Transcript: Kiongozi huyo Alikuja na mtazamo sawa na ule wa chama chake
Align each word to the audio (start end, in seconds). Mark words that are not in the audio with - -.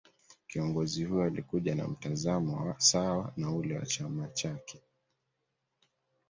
Kiongozi 0.47 1.03
huyo 1.05 1.23
Alikuja 1.23 1.75
na 1.75 1.87
mtazamo 1.87 2.75
sawa 2.77 3.33
na 3.37 3.51
ule 3.51 3.77
wa 3.79 3.85
chama 3.85 4.27
chake 4.27 4.81